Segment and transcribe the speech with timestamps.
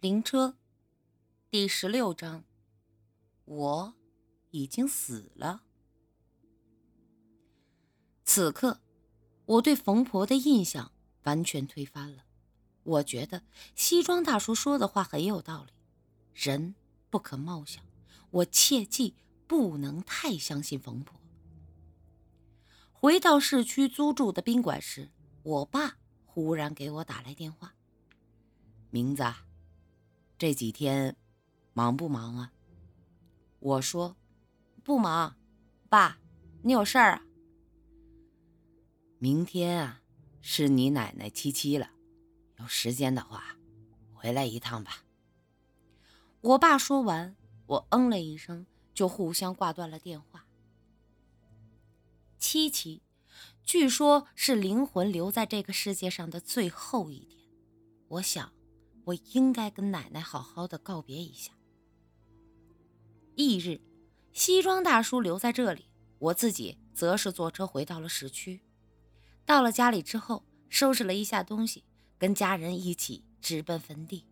[0.00, 0.56] 灵车，
[1.50, 2.42] 第十六章。
[3.44, 3.94] 我
[4.48, 5.64] 已经死了。
[8.24, 8.80] 此刻，
[9.44, 10.90] 我对冯婆的印象
[11.24, 12.24] 完全推翻了。
[12.82, 13.42] 我觉得
[13.74, 15.72] 西装大叔说的话很有道理，
[16.32, 16.74] 人
[17.10, 17.84] 不可貌相。
[18.30, 19.14] 我切记
[19.46, 21.20] 不能太相信冯婆。
[22.90, 25.10] 回到市区租住的宾馆时，
[25.42, 27.74] 我爸忽然给我打来电话
[28.88, 29.22] ：“名字。”
[30.40, 31.18] 这几天
[31.74, 32.52] 忙不忙啊？
[33.58, 34.16] 我说
[34.82, 35.36] 不忙，
[35.90, 36.18] 爸，
[36.62, 37.22] 你有事儿啊？
[39.18, 40.00] 明天啊，
[40.40, 41.90] 是你奶奶七七了，
[42.56, 43.58] 有时间的话，
[44.14, 45.04] 回来一趟吧。
[46.40, 50.46] 我爸说完，我嗯了一声，就互相挂断了电话。
[52.38, 53.02] 七七，
[53.62, 57.46] 据说是灵魂留在这个世界上的最后一天，
[58.08, 58.50] 我想。
[59.04, 61.52] 我应该跟奶奶好好的告别一下。
[63.36, 63.80] 翌日，
[64.32, 65.86] 西装大叔留在这里，
[66.18, 68.60] 我自己则是坐车回到了市区。
[69.46, 71.84] 到了家里之后，收拾了一下东西，
[72.18, 74.26] 跟家人一起直奔坟地，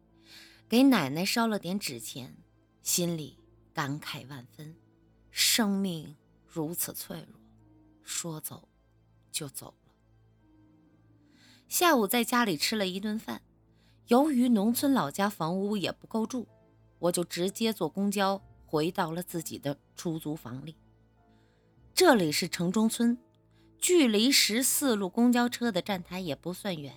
[0.68, 2.36] 给奶奶烧了点纸钱，
[2.82, 3.38] 心里
[3.72, 4.76] 感慨万分。
[5.30, 6.16] 生命
[6.46, 7.40] 如此脆弱，
[8.02, 8.68] 说走
[9.30, 9.92] 就走了。
[11.68, 13.42] 下午在家里吃了一顿饭。
[14.08, 16.46] 由于农村老家房屋也不够住，
[16.98, 20.74] 我就直接坐公交回到了自己的出租房里。
[21.92, 23.18] 这里是城中村，
[23.78, 26.94] 距离十四路公交车的站台也不算远。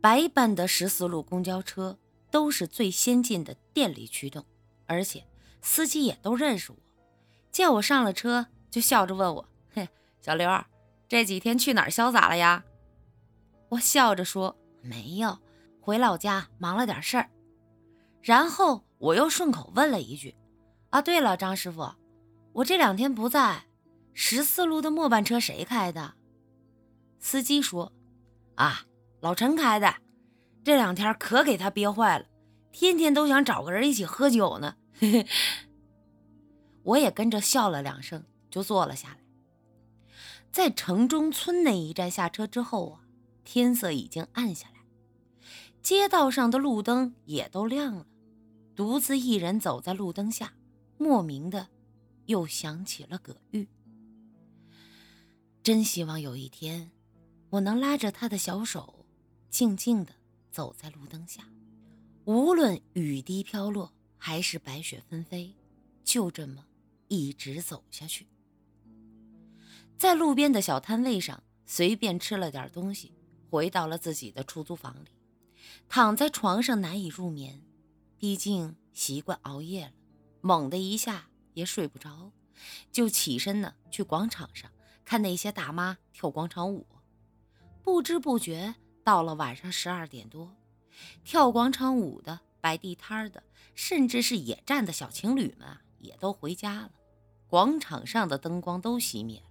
[0.00, 1.98] 白班的十四路公交车
[2.30, 4.44] 都是最先进的电力驱动，
[4.86, 5.24] 而且
[5.62, 6.78] 司机也都认识我。
[7.50, 9.88] 见我上了车，就笑着问我：“嘿，
[10.20, 10.48] 小刘，
[11.08, 12.64] 这几天去哪儿潇洒了呀？”
[13.70, 15.38] 我笑着说：“没有。”
[15.82, 17.28] 回老家忙了点事儿，
[18.22, 20.32] 然后我又顺口问了一句
[20.90, 21.92] ：“啊，对了，张师傅，
[22.52, 23.64] 我这两天不在，
[24.14, 26.14] 十四路的末班车谁开的？”
[27.18, 27.92] 司机说
[28.54, 28.84] ：“啊，
[29.20, 29.92] 老陈开的，
[30.62, 32.26] 这两天可给他憋坏了，
[32.70, 34.76] 天天都想找个人一起喝酒呢。
[36.84, 39.16] ”我也跟着笑了两声，就坐了下来。
[40.52, 43.00] 在城中村那一站下车之后啊，
[43.42, 44.81] 天色已经暗下来。
[45.82, 48.06] 街道上的路灯也都亮了，
[48.76, 50.54] 独自一人走在路灯下，
[50.96, 51.68] 莫名的
[52.26, 53.66] 又想起了葛玉。
[55.62, 56.92] 真希望有一天，
[57.50, 59.04] 我能拉着他的小手，
[59.50, 60.12] 静静的
[60.52, 61.42] 走在路灯下，
[62.26, 65.52] 无论雨滴飘落还是白雪纷飞，
[66.04, 66.64] 就这么
[67.08, 68.28] 一直走下去。
[69.98, 73.12] 在路边的小摊位上随便吃了点东西，
[73.50, 75.08] 回到了自己的出租房里。
[75.88, 77.62] 躺在床上难以入眠，
[78.18, 79.92] 毕竟习惯熬夜了，
[80.40, 82.32] 猛的一下也睡不着，
[82.90, 84.70] 就起身呢去广场上
[85.04, 86.86] 看那些大妈跳广场舞。
[87.82, 90.54] 不知不觉到了晚上十二点多，
[91.24, 93.42] 跳广场舞的、摆地摊的，
[93.74, 95.68] 甚至是野战的小情侣们
[95.98, 96.92] 也都回家了，
[97.48, 99.46] 广场上的灯光都熄灭了。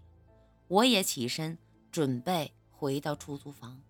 [0.67, 1.57] 我也起身
[1.91, 3.81] 准备回到出租房。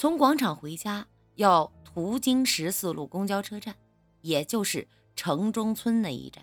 [0.00, 3.76] 从广场回家要途经十四路公交车站，
[4.22, 6.42] 也就是城中村那一站。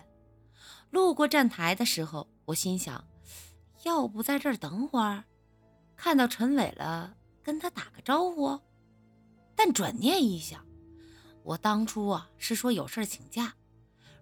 [0.90, 3.04] 路过站台的时候，我心想，
[3.82, 5.24] 要不在这儿等会儿，
[5.96, 8.60] 看到陈伟了，跟他打个招呼。
[9.56, 10.64] 但转念一想，
[11.42, 13.56] 我当初啊是说有事请假，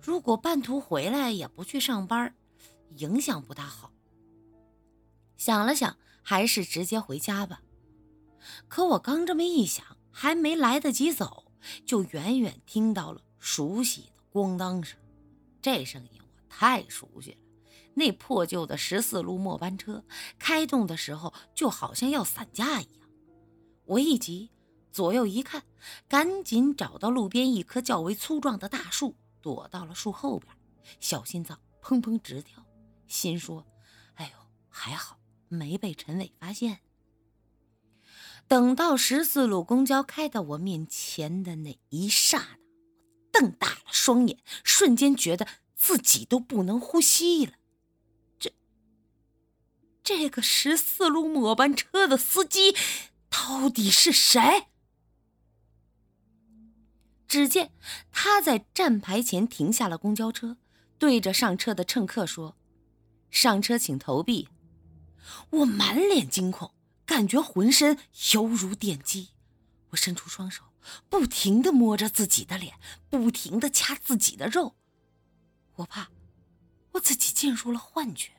[0.01, 2.35] 如果半途回来也不去上班，
[2.97, 3.93] 影响不大好。
[5.37, 7.61] 想了想，还是直接回家吧。
[8.69, 11.53] 可我刚这么一想，还没来得及走，
[11.85, 14.99] 就远远听到了熟悉的咣当声。
[15.61, 17.39] 这声音我太熟悉了，
[17.95, 20.05] 那破旧的十四路末班车
[20.39, 23.09] 开动的时候，就好像要散架一样。
[23.85, 24.51] 我一急，
[24.93, 25.65] 左右一看，
[26.09, 30.53] 赶紧找到路边一棵较为粗壮的大树，躲到了树后边，
[31.01, 32.65] 小心脏砰砰直跳，
[33.07, 33.67] 心说
[34.15, 34.33] ：“哎呦，
[34.69, 35.19] 还好
[35.49, 36.81] 没被陈伟发现。”
[38.49, 42.59] 等到十四路公交开到我面前的那一刹那，我
[43.33, 47.55] 瞪大了双眼，瞬间觉得自己都不能呼吸了。
[48.39, 48.53] 这
[50.03, 52.75] 这个十四路末班车的司机
[53.29, 54.69] 到底是谁？
[57.27, 57.73] 只见
[58.13, 60.57] 他在站牌前停下了公交车，
[60.97, 62.57] 对着上车的乘客说
[63.31, 64.49] ：“上车请投币。”
[65.51, 66.71] 我满脸惊恐。
[67.07, 67.99] 感觉浑身
[68.35, 69.29] 犹如电击，
[69.91, 70.65] 我伸出双手，
[71.09, 72.75] 不停的摸着自己的脸，
[73.09, 74.75] 不停的掐自己的肉。
[75.77, 76.11] 我怕
[76.93, 78.33] 我自己进入了幻觉，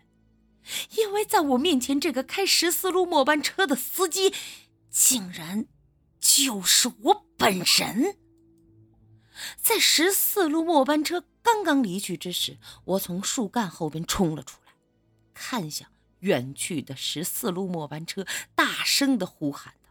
[0.97, 4.33] 因为在我面前这个开十四路末班车的司机，
[4.89, 5.65] 竟然
[6.19, 8.17] 就是我本人。
[9.61, 14.73] 在十四路末班车刚刚离去之时，我从树干后边冲了出来，
[15.33, 15.87] 看向
[16.19, 18.25] 远去的十四路末班车，
[18.55, 19.89] 大声的呼喊道：“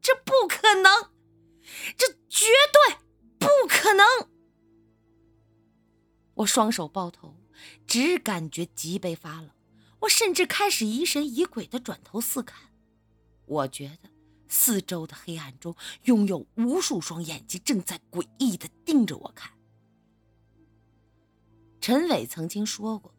[0.00, 1.10] 这不可能！
[1.96, 2.96] 这绝对
[3.38, 4.06] 不可能！”
[6.34, 7.36] 我双手抱头，
[7.86, 9.50] 只感觉脊背发冷，
[10.00, 12.72] 我甚至开始疑神疑鬼的转头四看，
[13.46, 14.10] 我觉得。
[14.46, 15.74] 四周的黑暗中，
[16.04, 19.50] 拥有无数双眼睛正在诡异的盯着我看。
[21.80, 23.12] 陈伟曾经说过：“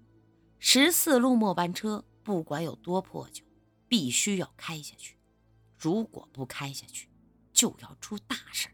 [0.60, 3.44] 十四路末班车不管有多破旧，
[3.88, 5.16] 必须要开下去。
[5.77, 7.07] 如果不开下去，
[7.54, 8.68] 就要出大事。”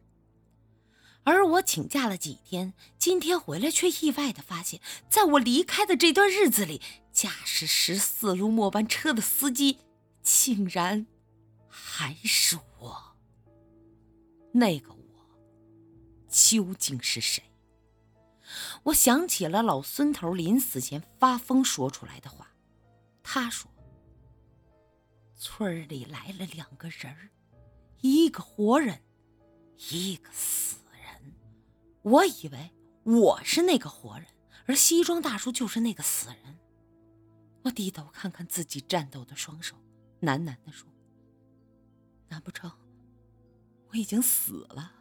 [1.23, 6.81] 而我请假了几天，今天回来却意外的发现，在我离开的这段日子里，
[7.11, 9.79] 驾驶十四路末班车的司机
[10.23, 11.05] 竟然……
[11.67, 13.15] 还是我，
[14.53, 14.99] 那个我
[16.29, 17.43] 究竟是谁？
[18.83, 22.50] 我想起了老孙头临死前发疯说出来的话。
[23.23, 23.71] 他说
[25.35, 27.29] ：“村里来了两个人儿
[28.01, 29.01] 一个活人，
[29.91, 31.35] 一个死人。”
[32.03, 32.71] 我以为
[33.03, 34.27] 我是那个活人，
[34.65, 36.59] 而西装大叔就是那个死人。
[37.63, 39.75] 我低头看看自己颤抖的双手，
[40.21, 40.89] 喃喃的说。
[42.27, 42.71] 难不成
[43.89, 44.93] 我已经死了？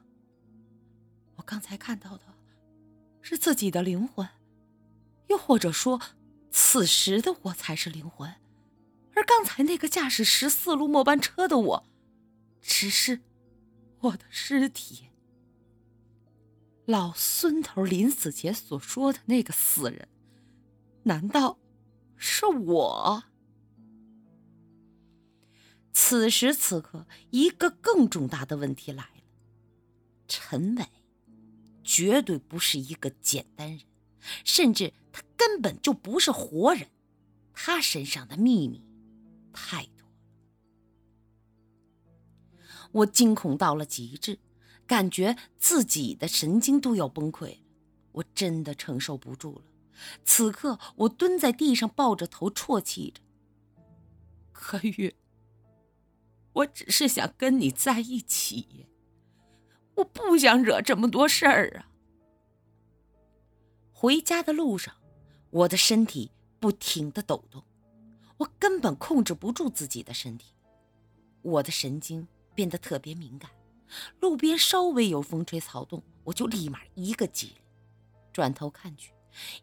[1.36, 2.24] 我刚才看到的
[3.22, 4.28] 是自己的灵魂，
[5.28, 6.00] 又或者说，
[6.50, 8.34] 此时的我才是灵魂，
[9.14, 11.86] 而刚才那个驾驶十四路末班车的我，
[12.60, 13.20] 只是
[14.00, 15.10] 我的尸体。
[16.86, 20.08] 老孙头临死前所说的那个死人，
[21.04, 21.58] 难道
[22.16, 23.24] 是我？
[25.92, 29.22] 此时此刻，一个更重大的问题来了：
[30.26, 30.86] 陈伟
[31.84, 33.82] 绝对不是一个简单人，
[34.44, 36.88] 甚至他根本就不是活人。
[37.54, 38.84] 他身上的秘密
[39.54, 40.14] 太多了
[42.92, 44.38] 我惊恐到了极致，
[44.86, 47.60] 感觉自己的神经都要崩溃了。
[48.12, 49.64] 我真的承受不住了。
[50.26, 53.22] 此刻，我蹲在地上，抱着头啜泣着。
[54.52, 55.14] 可玉。
[56.52, 58.88] 我只是想跟你在一起，
[59.94, 61.88] 我不想惹这么多事儿啊！
[63.92, 64.94] 回家的路上，
[65.50, 66.30] 我的身体
[66.60, 67.62] 不停的抖动，
[68.36, 70.54] 我根本控制不住自己的身体，
[71.42, 73.50] 我的神经变得特别敏感，
[74.20, 77.56] 路边稍微有风吹草动，我就立马一个激灵，
[78.32, 79.12] 转头看去，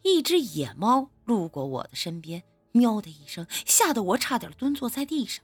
[0.02, 2.42] 一只野猫路过我的身边，
[2.72, 5.42] 喵的一声，吓得我差点蹲坐在地上。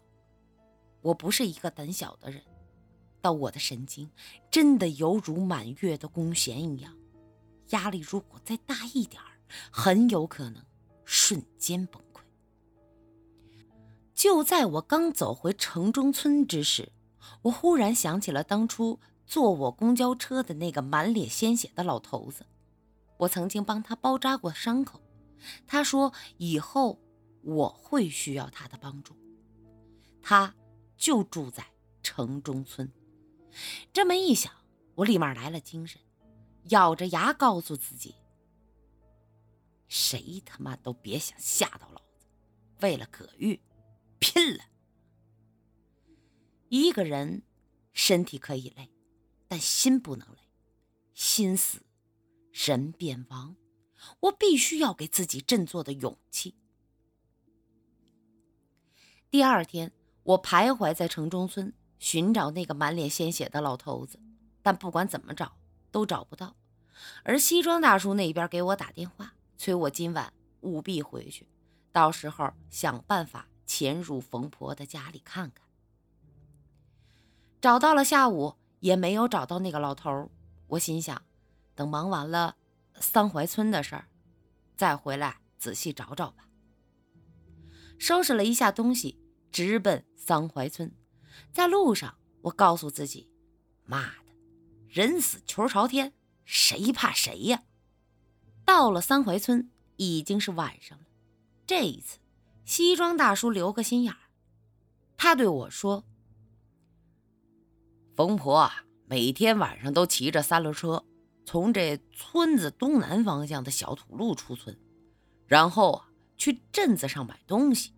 [1.01, 2.43] 我不是一个胆小的人，
[3.23, 4.11] 但我的神经
[4.51, 6.95] 真的犹如满月的弓弦一样，
[7.71, 9.34] 压力如果再大一点儿，
[9.71, 10.65] 很有可能
[11.05, 12.21] 瞬间崩溃。
[14.15, 16.93] 就在我刚走回城中村之时，
[17.43, 22.47] 我忽然想起了当初坐我公交车的那个满脸鲜血的老头子，
[23.19, 25.01] 我曾经帮他包扎过伤口，
[25.67, 27.01] 他说以后
[27.43, 29.15] 我会需要他的帮助，
[30.23, 30.55] 他。
[30.97, 31.67] 就住在
[32.03, 32.91] 城中村。
[33.93, 34.51] 这么一想，
[34.95, 36.01] 我立马来了精神，
[36.71, 38.15] 咬着牙告诉自己：
[39.95, 42.27] 谁他妈都别想吓到老子！
[42.81, 43.61] 为了葛玉，
[44.19, 44.65] 拼了！
[46.69, 47.45] 一个人
[47.93, 48.91] 身体可以累，
[49.47, 50.39] 但心不能累。
[51.15, 51.85] 心死，
[52.51, 53.55] 人便亡。
[54.19, 56.57] 我必须要给自己振作的勇气。
[59.31, 59.93] 第二天。
[60.25, 64.19] 我徘徊在城中村，寻找那个满脸鲜血的老头子，
[64.63, 65.59] 但不管怎么找
[65.91, 66.57] 都找不到。
[67.25, 70.31] 而西装大叔那边给我打电话，催我今晚
[70.61, 71.49] 务必回去，
[71.91, 75.65] 到时候想办法潜入冯婆的家里看看。
[77.63, 80.31] 找到了下午，也没有找到那个老头。
[80.67, 81.23] 我心想，
[81.75, 82.57] 等忙完了
[83.01, 84.07] 桑槐村的事儿，
[84.77, 86.47] 再回来仔细找找吧。
[87.99, 89.19] 收拾了一下东西。
[89.51, 90.95] 直奔桑槐村，
[91.55, 93.31] 在路上，我告诉自己
[93.87, 94.35] ：“妈的，
[94.89, 96.13] 人死球朝天，
[96.45, 97.63] 谁怕谁呀？”
[98.65, 101.05] 到了三槐村，已经是晚上了。
[101.67, 102.19] 这一次，
[102.65, 104.19] 西装大叔留个心眼儿，
[105.17, 106.05] 他对我说
[108.17, 108.71] ：“冯婆，
[109.07, 111.05] 每天晚上都骑着三轮车，
[111.45, 114.79] 从这村子东南方向的小土路出村，
[115.47, 117.93] 然后啊去镇子上买东西。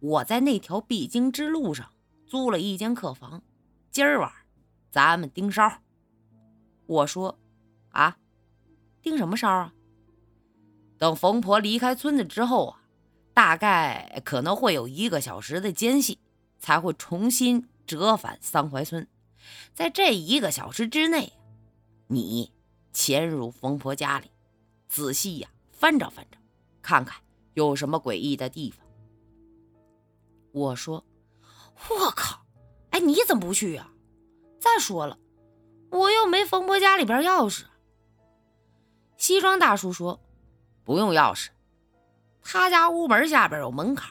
[0.00, 1.92] 我在那条必经之路上
[2.26, 3.42] 租了一间客房，
[3.90, 4.32] 今儿晚
[4.90, 5.80] 咱们盯梢。
[6.86, 7.38] 我说
[7.90, 8.16] ：“啊，
[9.02, 9.74] 盯什么梢啊？
[10.98, 12.82] 等冯婆离开村子之后啊，
[13.32, 16.18] 大概可能会有一个小时的间隙，
[16.58, 19.06] 才会重新折返桑槐村。”
[19.72, 21.32] 在这一个小时之内，
[22.08, 22.52] 你
[22.92, 24.30] 潜入冯婆家里，
[24.88, 26.38] 仔细呀翻找翻找，
[26.82, 27.22] 看看
[27.54, 28.84] 有什么诡异的地方。
[30.52, 31.04] 我说
[31.88, 32.44] ：“我靠！
[32.90, 33.90] 哎，你怎么不去呀？
[34.58, 35.16] 再说了，
[35.90, 37.64] 我又没冯婆家里边钥匙。”
[39.16, 40.20] 西装大叔说
[40.88, 41.48] ：“不用钥匙，
[42.42, 44.10] 他家屋门下边有门槛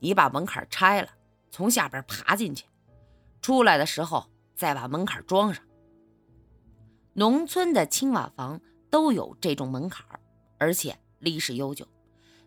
[0.00, 1.08] 你把门槛拆了，
[1.50, 2.66] 从下边爬进去，
[3.40, 5.64] 出来的时候。”再把门槛装上。
[7.14, 8.60] 农村的青瓦房
[8.90, 10.04] 都有这种门槛，
[10.58, 11.88] 而且历史悠久。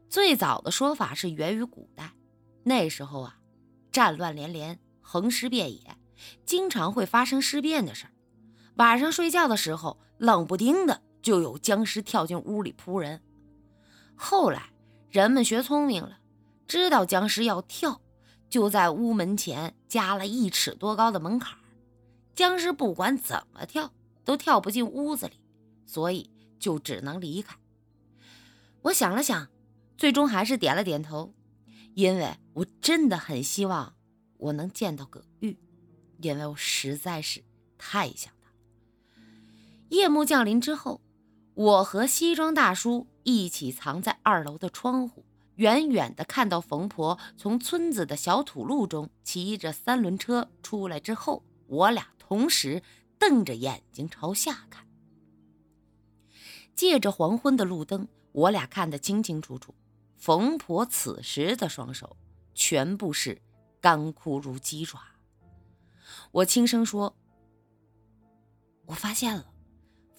[0.07, 2.11] 最早的说法是源于古代，
[2.61, 3.39] 那时候啊，
[3.91, 5.97] 战乱连连，横尸遍野，
[6.45, 8.05] 经常会发生尸变的事。
[8.75, 13.23] 晚上睡觉的时候，冷不丁的就有僵尸跳进屋里扑人。
[14.15, 14.71] 后来
[15.09, 16.19] 人们学聪明了，
[16.67, 18.01] 知道僵尸要跳，
[18.49, 21.57] 就在屋门前加了一尺多高的门槛。
[22.35, 23.93] 僵尸不管怎么跳，
[24.23, 25.39] 都跳不进屋子里，
[25.85, 27.55] 所以就只能离开。
[28.83, 29.49] 我想了想，
[29.97, 31.33] 最终还是点了点头，
[31.93, 33.95] 因为我真的很希望
[34.37, 35.57] 我能见到葛玉，
[36.21, 37.43] 因为我实在是
[37.77, 38.49] 太想他。
[39.89, 40.99] 夜幕降临之后，
[41.55, 52.07] 我和西装大叔一起藏在二楼的窗户，远远的看到冯婆从村子的小土路中骑着三轮车出来之后，我俩。
[52.25, 52.81] 同时
[53.19, 54.87] 瞪着眼睛朝下看，
[56.73, 59.75] 借着黄昏的路灯，我俩看得清清楚楚。
[60.15, 62.17] 冯婆此时的双手
[62.55, 63.39] 全部是
[63.79, 64.99] 干枯如鸡爪。
[66.31, 67.15] 我轻声说
[68.87, 69.52] ：“我发现了，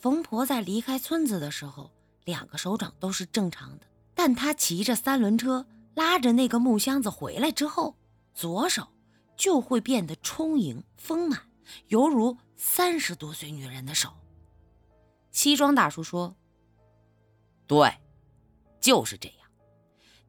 [0.04, 1.90] 冯婆在离开村子的时候，
[2.24, 7.96] 两个手掌都是正常的，但她骑着三轮车拉着那个木箱子回来之后，
[8.34, 8.88] 左手
[9.34, 11.48] 就会变得充盈丰满。”
[11.88, 14.10] 犹如三十多岁女人的手。
[15.30, 16.36] 西装大叔说
[17.66, 17.96] ：“对，
[18.82, 19.48] 就是这样。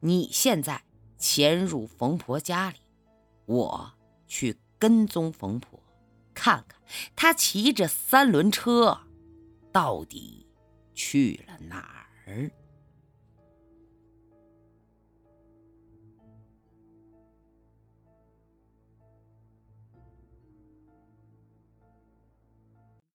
[0.00, 0.84] 你现在
[1.18, 2.78] 潜入冯婆家里，
[3.44, 3.92] 我
[4.26, 5.78] 去跟踪冯婆，
[6.32, 6.80] 看看
[7.14, 9.02] 她骑着三轮车
[9.76, 10.46] 到底
[10.94, 12.50] 去了哪儿。”